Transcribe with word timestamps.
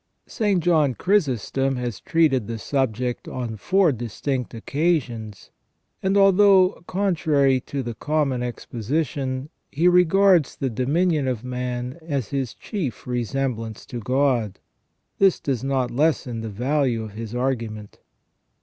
* 0.19 0.25
St. 0.39 0.63
John 0.63 0.95
Chrysostom 0.95 1.75
has 1.75 1.99
treated 1.99 2.47
the 2.47 2.57
subject 2.57 3.27
on 3.27 3.55
four 3.55 3.91
distinct 3.91 4.51
occasions, 4.55 5.51
and 6.01 6.17
although, 6.17 6.83
contrary 6.87 7.59
to 7.67 7.83
the 7.83 7.93
common 7.93 8.41
exposition, 8.41 9.51
he 9.71 9.87
regards 9.87 10.55
the 10.55 10.71
dominion 10.71 11.27
of 11.27 11.43
man 11.43 11.99
as 12.01 12.29
his 12.29 12.55
chief 12.55 13.05
resemblance 13.05 13.85
to 13.85 13.99
God, 13.99 14.57
this 15.19 15.39
does 15.39 15.63
not 15.63 15.91
lessen 15.91 16.41
the 16.41 16.49
value 16.49 17.03
of 17.03 17.11
his 17.11 17.35
argument. 17.35 17.99